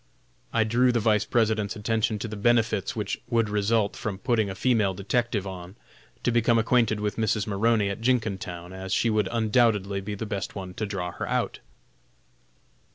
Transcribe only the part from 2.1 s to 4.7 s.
to the benefits which would result from putting a